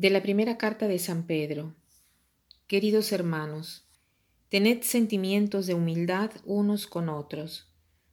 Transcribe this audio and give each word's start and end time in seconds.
De 0.00 0.10
la 0.10 0.22
primera 0.22 0.58
carta 0.58 0.86
de 0.86 1.00
San 1.00 1.26
Pedro. 1.26 1.74
Queridos 2.68 3.10
hermanos, 3.10 3.84
tened 4.48 4.82
sentimientos 4.82 5.66
de 5.66 5.74
humildad 5.74 6.30
unos 6.44 6.86
con 6.86 7.08
otros, 7.08 7.66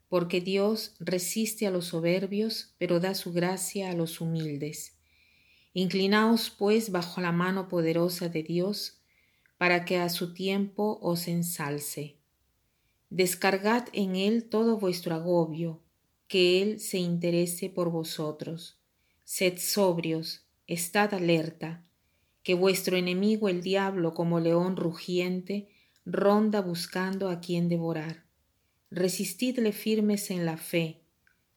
porque 0.10 0.42
Dios 0.42 0.96
resiste 1.00 1.68
a 1.68 1.70
los 1.70 1.86
soberbios, 1.86 2.74
pero 2.80 3.00
da 3.00 3.14
su 3.14 3.34
gracia 3.34 3.92
a 3.92 3.94
los 3.94 4.20
humildes. 4.20 4.98
Inclinaos 5.74 6.50
pues 6.50 6.90
bajo 6.90 7.22
la 7.22 7.32
mano 7.32 7.68
poderosa 7.68 8.30
de 8.30 8.42
Dios, 8.42 9.00
para 9.60 9.86
que 9.86 10.00
a 10.00 10.10
su 10.10 10.34
tiempo 10.34 10.98
os 11.04 11.28
ensalce. 11.28 12.18
Descargad 13.12 13.90
en 13.94 14.16
Él 14.16 14.50
todo 14.50 14.80
vuestro 14.80 15.14
agobio, 15.14 15.84
que 16.28 16.64
Él 16.64 16.80
se 16.80 16.98
interese 16.98 17.70
por 17.70 17.92
vosotros. 17.92 18.80
Sed 19.24 19.60
sobrios, 19.60 20.45
Estad 20.68 21.14
alerta, 21.14 21.84
que 22.42 22.56
vuestro 22.56 22.98
enemigo 22.98 23.50
el 23.50 23.62
diablo 23.62 24.14
como 24.14 24.40
león 24.40 24.78
rugiente 24.78 25.70
ronda 26.06 26.62
buscando 26.62 27.30
a 27.30 27.40
quien 27.40 27.70
devorar. 27.70 28.26
Resistidle 28.90 29.72
firmes 29.72 30.32
en 30.32 30.46
la 30.46 30.58
fe, 30.58 31.02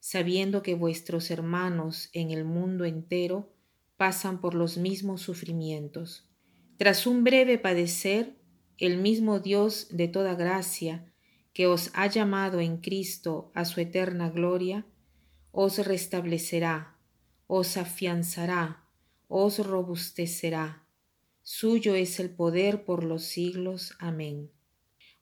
sabiendo 0.00 0.62
que 0.62 0.74
vuestros 0.74 1.30
hermanos 1.30 2.10
en 2.12 2.30
el 2.30 2.44
mundo 2.44 2.84
entero 2.84 3.52
pasan 3.96 4.40
por 4.40 4.54
los 4.54 4.76
mismos 4.76 5.22
sufrimientos. 5.22 6.28
Tras 6.76 7.06
un 7.06 7.24
breve 7.24 7.58
padecer, 7.58 8.36
el 8.76 8.98
mismo 8.98 9.40
Dios 9.40 9.88
de 9.90 10.08
toda 10.08 10.34
gracia, 10.34 11.12
que 11.52 11.66
os 11.66 11.90
ha 11.94 12.06
llamado 12.06 12.60
en 12.60 12.76
Cristo 12.76 13.50
a 13.54 13.64
su 13.64 13.80
eterna 13.80 14.30
gloria, 14.30 14.86
os 15.50 15.84
restablecerá, 15.84 16.96
os 17.46 17.76
afianzará, 17.76 18.87
os 19.28 19.58
robustecerá. 19.58 20.84
Suyo 21.42 21.94
es 21.94 22.18
el 22.18 22.30
poder 22.30 22.84
por 22.84 23.04
los 23.04 23.24
siglos. 23.24 23.94
Amén. 23.98 24.50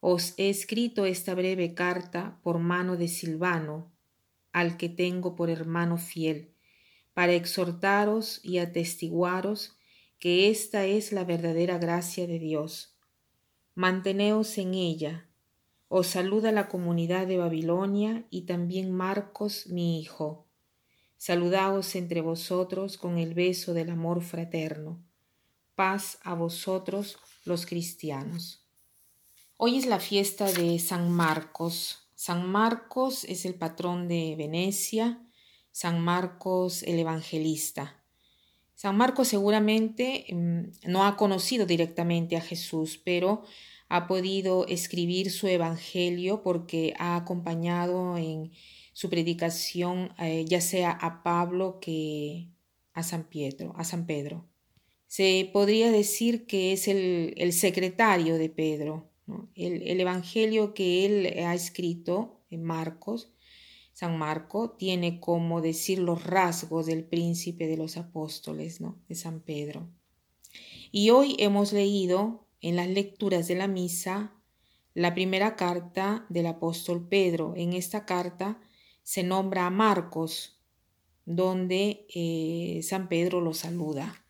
Os 0.01 0.35
he 0.37 0.49
escrito 0.49 1.05
esta 1.05 1.35
breve 1.35 1.75
carta 1.75 2.39
por 2.43 2.59
mano 2.61 2.97
de 2.97 3.09
Silvano, 3.09 3.93
al 4.53 4.77
que 4.77 4.89
tengo 4.89 5.35
por 5.35 5.51
hermano 5.51 5.99
fiel, 5.99 6.53
para 7.15 7.33
exhortaros 7.33 8.41
y 8.45 8.59
atestiguaros 8.59 9.77
que 10.19 10.51
esta 10.51 10.87
es 10.87 11.13
la 11.13 11.25
verdadera 11.25 11.79
gracia 11.79 12.27
de 12.27 12.39
Dios. 12.39 12.97
Manteneos 13.75 14.57
en 14.59 14.75
ella. 14.75 15.29
Os 15.89 16.07
saluda 16.07 16.53
la 16.53 16.69
comunidad 16.69 17.27
de 17.27 17.39
Babilonia 17.39 18.25
y 18.31 18.43
también 18.43 18.93
Marcos, 18.93 19.67
mi 19.67 20.01
hijo 20.01 20.46
Saludaos 21.19 21.95
entre 21.95 22.21
vosotros 22.21 22.99
con 22.99 23.19
el 23.19 23.33
beso 23.33 23.73
del 23.73 23.91
amor 23.91 24.23
fraterno. 24.23 25.03
Paz 25.75 26.19
a 26.23 26.35
vosotros 26.35 27.19
los 27.45 27.65
cristianos. 27.65 28.67
Hoy 29.57 29.79
es 29.79 29.87
la 29.87 29.99
fiesta 29.99 30.53
de 30.53 30.79
San 30.79 31.11
Marcos. 31.11 32.11
San 32.15 32.51
Marcos 32.51 33.25
es 33.25 33.47
el 33.47 33.55
patrón 33.55 34.09
de 34.09 34.35
Venecia, 34.37 35.27
San 35.73 36.01
Marcos 36.01 36.83
el 36.83 36.99
evangelista. 36.99 38.03
San 38.75 38.97
Marcos 38.99 39.29
seguramente 39.29 40.27
mm, 40.31 40.91
no 40.91 41.07
ha 41.07 41.17
conocido 41.17 41.65
directamente 41.65 42.37
a 42.37 42.43
Jesús, 42.43 43.01
pero 43.03 43.43
ha 43.89 44.07
podido 44.07 44.67
escribir 44.67 45.31
su 45.31 45.47
evangelio 45.47 46.43
porque 46.43 46.93
ha 46.99 47.17
acompañado 47.17 48.19
en 48.19 48.53
su 48.97 49.11
predicación 49.11 50.15
eh, 50.19 50.47
ya 50.49 50.63
sea 50.63 50.91
a 50.91 51.23
Pablo 51.23 51.81
que 51.83 52.49
a 52.95 53.03
San 53.03 53.25
Pedro, 53.25 53.75
a 53.77 53.85
San 53.85 54.07
Pedro. 54.07 54.49
Se 55.07 55.51
podría 55.53 55.93
decir 55.93 56.47
que 56.47 56.73
es 56.73 56.89
el, 56.89 57.53
secretario 57.53 58.39
de 58.39 58.49
Pedro. 58.49 59.11
El, 59.55 60.01
evangelio 60.01 60.73
que 60.73 61.05
él 61.05 61.45
ha 61.45 61.55
escrito 61.55 62.41
en 62.49 62.63
Marcos, 62.63 63.35
San 63.93 64.17
Marco, 64.17 64.71
tiene 64.71 65.21
como 65.21 65.61
decir 65.61 65.99
los 65.99 66.25
rasgos 66.25 66.87
del 66.87 67.05
príncipe 67.05 67.67
de 67.67 67.77
los 67.77 67.99
apóstoles, 67.99 68.81
¿no? 68.81 68.97
de 69.11 69.15
San 69.15 69.41
Pedro. 69.41 69.91
Y 70.91 71.11
hoy 71.11 71.37
hemos 71.39 71.75
leído 71.75 72.47
en 72.63 72.77
las 72.77 72.89
lecturas 72.89 73.47
de 73.47 73.57
la 73.57 73.69
misa 73.69 74.33
la 74.95 75.13
primera 75.13 75.55
carta 75.55 76.25
del 76.31 76.47
apóstol 76.47 77.07
Pedro. 77.07 77.53
En 77.59 77.75
esta 77.75 78.07
carta 78.07 78.59
se 79.07 79.23
nombra 79.23 79.67
a 79.67 79.71
Marcos, 79.71 80.59
donde 81.27 82.09
eh, 82.13 82.81
San 82.83 83.09
Pedro 83.09 83.41
lo 83.41 83.55
saluda. 83.55 84.25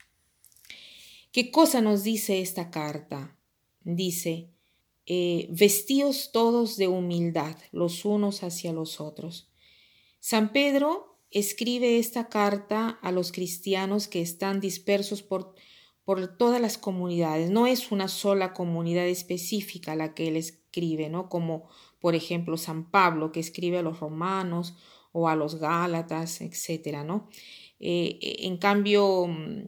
¿Qué 1.32 1.50
cosa 1.50 1.81
nos 1.81 2.04
dice 2.04 2.42
esta 2.42 2.70
carta? 2.70 3.38
Dice, 3.84 4.50
eh, 5.06 5.48
vestíos 5.48 6.31
todos 6.31 6.76
de 6.76 6.88
humildad 6.88 7.56
los 7.72 8.04
unos 8.04 8.42
hacia 8.42 8.75
los 8.75 9.00
otros. 9.00 9.50
San 10.20 10.53
Pedro 10.53 11.20
escribe 11.31 11.98
esta 11.98 12.28
carta 12.28 12.98
a 13.00 13.12
los 13.12 13.32
cristianos 13.32 14.08
que 14.08 14.20
están 14.20 14.60
dispersos 14.60 15.22
por, 15.22 15.54
por 16.06 16.39
todas 16.39 16.61
las 16.61 16.78
comunidades. 16.78 17.50
No 17.50 17.67
es 17.67 17.91
una 17.91 18.09
sola 18.09 18.55
comunidad 18.55 19.06
específica 19.06 19.97
la 19.97 20.15
que 20.15 20.28
él 20.28 20.37
escribe, 20.37 21.11
¿no? 21.11 21.28
Como 21.28 21.69
por 22.00 22.15
ejemplo, 22.15 22.56
San 22.56 22.89
Pablo, 22.91 23.33
que 23.33 23.41
escribe 23.41 23.78
a 23.78 23.83
los 23.83 23.99
romanos 23.99 24.77
o 25.11 25.28
a 25.28 25.34
los 25.34 25.56
gálatas, 25.56 26.41
etcétera, 26.41 27.03
¿no? 27.03 27.28
Eh, 27.81 28.21
eh, 28.22 28.37
en 28.41 28.59
cambio, 28.59 29.27
mm, 29.27 29.62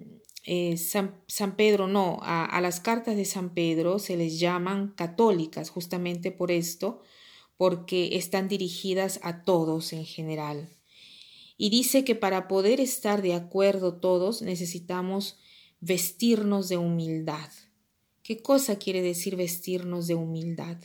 eh, 0.45 0.77
San, 0.77 1.57
Pedro 1.57 1.89
no, 1.89 2.21
a, 2.23 2.45
a, 2.45 2.61
las 2.61 2.79
cartas 2.79 3.17
de 3.17 3.25
San 3.25 3.55
Pedro 3.55 3.99
se 3.99 4.17
les 4.17 4.39
llaman 4.39 4.93
católicas, 4.95 5.71
justamente 5.71 6.31
por 6.31 6.53
esto, 6.53 7.03
porque 7.57 8.17
están 8.17 8.47
dirigidas 8.47 9.19
a 9.25 9.43
todos 9.43 9.93
en 9.93 10.05
general. 10.05 10.69
Y 11.57 11.71
dice 11.71 12.05
que 12.05 12.15
para 12.15 12.47
poder 12.47 12.81
estar 12.81 13.23
de 13.23 13.35
acuerdo 13.35 13.95
todos 13.97 14.43
necesitamos 14.43 15.39
vestirnos 15.81 16.69
de 16.69 16.77
humildad. 16.77 17.51
¿Qué 18.23 18.43
cosa 18.43 18.79
quiere 18.79 19.03
decir 19.03 19.37
vestirnos 19.37 20.07
de 20.07 20.15
humildad? 20.15 20.79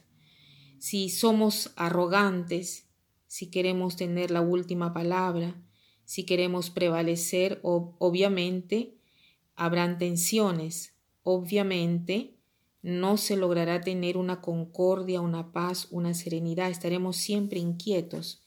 si 0.83 1.07
somos 1.07 1.71
arrogantes, 1.77 2.89
si 3.27 3.49
queremos 3.49 3.95
tener 3.95 4.31
la 4.31 4.41
última 4.41 4.93
palabra, 4.93 5.55
si 6.03 6.25
queremos 6.25 6.71
prevalecer, 6.71 7.61
obviamente 7.63 8.97
habrán 9.55 9.97
tensiones, 9.97 10.93
obviamente 11.21 12.35
no 12.81 13.15
se 13.15 13.37
logrará 13.37 13.79
tener 13.79 14.17
una 14.17 14.41
concordia, 14.41 15.21
una 15.21 15.53
paz, 15.53 15.87
una 15.89 16.13
serenidad, 16.13 16.69
estaremos 16.69 17.15
siempre 17.15 17.59
inquietos. 17.59 18.43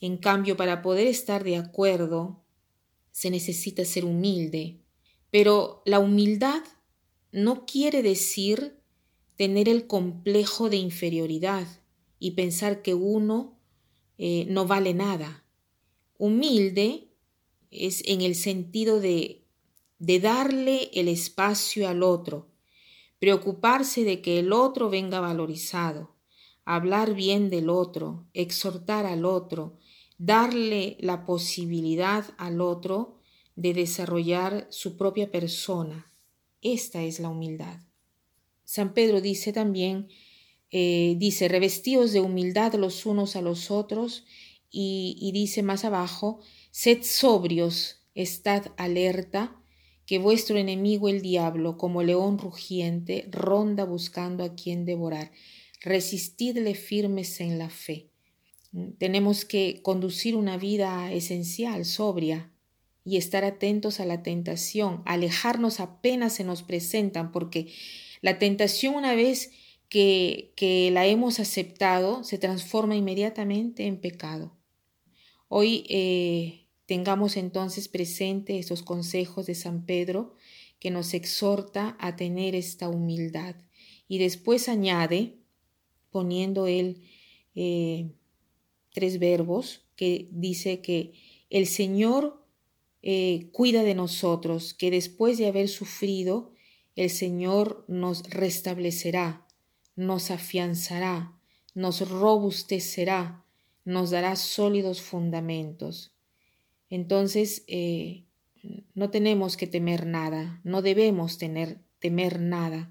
En 0.00 0.16
cambio, 0.16 0.56
para 0.56 0.82
poder 0.82 1.06
estar 1.06 1.44
de 1.44 1.56
acuerdo, 1.56 2.42
se 3.12 3.30
necesita 3.30 3.84
ser 3.84 4.04
humilde, 4.04 4.80
pero 5.34 5.82
la 5.84 5.98
humildad 5.98 6.62
no 7.32 7.66
quiere 7.66 8.04
decir 8.04 8.80
tener 9.34 9.68
el 9.68 9.88
complejo 9.88 10.70
de 10.70 10.76
inferioridad 10.76 11.66
y 12.20 12.36
pensar 12.36 12.82
que 12.82 12.94
uno 12.94 13.58
eh, 14.16 14.46
no 14.48 14.64
vale 14.68 14.94
nada. 14.94 15.44
Humilde 16.18 17.08
es 17.72 18.04
en 18.06 18.20
el 18.20 18.36
sentido 18.36 19.00
de, 19.00 19.44
de 19.98 20.20
darle 20.20 20.88
el 20.94 21.08
espacio 21.08 21.88
al 21.88 22.04
otro, 22.04 22.52
preocuparse 23.18 24.04
de 24.04 24.22
que 24.22 24.38
el 24.38 24.52
otro 24.52 24.88
venga 24.88 25.18
valorizado, 25.18 26.14
hablar 26.64 27.12
bien 27.12 27.50
del 27.50 27.70
otro, 27.70 28.28
exhortar 28.34 29.04
al 29.04 29.24
otro, 29.24 29.80
darle 30.16 30.96
la 31.00 31.24
posibilidad 31.24 32.24
al 32.38 32.60
otro 32.60 33.13
de 33.56 33.74
desarrollar 33.74 34.66
su 34.70 34.96
propia 34.96 35.30
persona. 35.30 36.10
Esta 36.62 37.02
es 37.02 37.20
la 37.20 37.28
humildad. 37.28 37.80
San 38.64 38.94
Pedro 38.94 39.20
dice 39.20 39.52
también, 39.52 40.08
eh, 40.70 41.14
dice, 41.18 41.48
revestidos 41.48 42.12
de 42.12 42.20
humildad 42.20 42.74
los 42.74 43.06
unos 43.06 43.36
a 43.36 43.42
los 43.42 43.70
otros, 43.70 44.24
y, 44.70 45.16
y 45.20 45.32
dice 45.32 45.62
más 45.62 45.84
abajo, 45.84 46.40
sed 46.70 47.02
sobrios, 47.02 48.04
estad 48.14 48.72
alerta, 48.76 49.56
que 50.06 50.18
vuestro 50.18 50.58
enemigo 50.58 51.08
el 51.08 51.22
diablo, 51.22 51.78
como 51.78 52.02
león 52.02 52.38
rugiente, 52.38 53.28
ronda 53.30 53.84
buscando 53.84 54.44
a 54.44 54.54
quien 54.54 54.84
devorar. 54.84 55.30
Resistidle 55.80 56.74
firmes 56.74 57.40
en 57.40 57.58
la 57.58 57.70
fe. 57.70 58.10
Tenemos 58.98 59.44
que 59.44 59.80
conducir 59.82 60.34
una 60.34 60.56
vida 60.56 61.12
esencial, 61.12 61.84
sobria, 61.84 62.50
y 63.04 63.16
estar 63.18 63.44
atentos 63.44 64.00
a 64.00 64.06
la 64.06 64.22
tentación, 64.22 65.02
alejarnos 65.04 65.80
apenas 65.80 66.32
se 66.34 66.44
nos 66.44 66.62
presentan, 66.62 67.32
porque 67.32 67.72
la 68.22 68.38
tentación 68.38 68.94
una 68.94 69.14
vez 69.14 69.50
que, 69.88 70.52
que 70.56 70.90
la 70.90 71.06
hemos 71.06 71.38
aceptado 71.38 72.24
se 72.24 72.38
transforma 72.38 72.96
inmediatamente 72.96 73.86
en 73.86 74.00
pecado. 74.00 74.56
Hoy 75.48 75.84
eh, 75.88 76.66
tengamos 76.86 77.36
entonces 77.36 77.88
presente 77.88 78.58
estos 78.58 78.82
consejos 78.82 79.46
de 79.46 79.54
San 79.54 79.84
Pedro 79.84 80.34
que 80.78 80.90
nos 80.90 81.14
exhorta 81.14 81.96
a 82.00 82.16
tener 82.16 82.54
esta 82.54 82.88
humildad. 82.88 83.56
Y 84.08 84.18
después 84.18 84.68
añade, 84.68 85.38
poniendo 86.10 86.66
él 86.66 87.02
eh, 87.54 88.10
tres 88.92 89.18
verbos, 89.18 89.86
que 89.96 90.28
dice 90.32 90.80
que 90.80 91.12
el 91.50 91.66
Señor 91.66 92.43
eh, 93.06 93.50
cuida 93.52 93.82
de 93.82 93.94
nosotros, 93.94 94.72
que 94.72 94.90
después 94.90 95.36
de 95.36 95.46
haber 95.46 95.68
sufrido, 95.68 96.52
el 96.96 97.10
Señor 97.10 97.84
nos 97.86 98.22
restablecerá, 98.30 99.46
nos 99.94 100.30
afianzará, 100.30 101.38
nos 101.74 102.08
robustecerá, 102.08 103.44
nos 103.84 104.10
dará 104.10 104.36
sólidos 104.36 105.02
fundamentos. 105.02 106.14
Entonces, 106.88 107.64
eh, 107.66 108.24
no 108.94 109.10
tenemos 109.10 109.58
que 109.58 109.66
temer 109.66 110.06
nada, 110.06 110.62
no 110.64 110.80
debemos 110.80 111.36
tener, 111.36 111.80
temer 111.98 112.40
nada, 112.40 112.90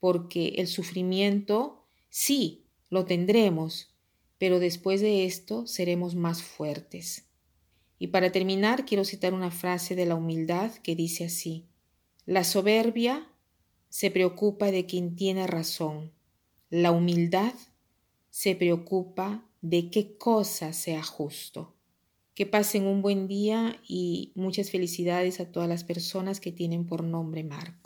porque 0.00 0.56
el 0.58 0.66
sufrimiento 0.66 1.86
sí 2.10 2.66
lo 2.90 3.06
tendremos, 3.06 3.94
pero 4.36 4.58
después 4.58 5.00
de 5.00 5.24
esto 5.24 5.66
seremos 5.66 6.14
más 6.14 6.42
fuertes. 6.42 7.25
Y 7.98 8.08
para 8.08 8.32
terminar, 8.32 8.84
quiero 8.84 9.04
citar 9.04 9.32
una 9.32 9.50
frase 9.50 9.94
de 9.94 10.06
la 10.06 10.14
humildad 10.14 10.72
que 10.82 10.94
dice 10.94 11.24
así, 11.24 11.66
la 12.26 12.44
soberbia 12.44 13.26
se 13.88 14.10
preocupa 14.10 14.70
de 14.70 14.84
quien 14.84 15.16
tiene 15.16 15.46
razón, 15.46 16.12
la 16.68 16.90
humildad 16.90 17.54
se 18.30 18.54
preocupa 18.54 19.46
de 19.62 19.90
qué 19.90 20.16
cosa 20.18 20.72
sea 20.72 21.02
justo. 21.02 21.74
Que 22.34 22.44
pasen 22.44 22.86
un 22.86 23.00
buen 23.00 23.28
día 23.28 23.80
y 23.88 24.32
muchas 24.34 24.70
felicidades 24.70 25.40
a 25.40 25.50
todas 25.50 25.68
las 25.68 25.84
personas 25.84 26.38
que 26.38 26.52
tienen 26.52 26.86
por 26.86 27.02
nombre 27.02 27.44
Marco. 27.44 27.85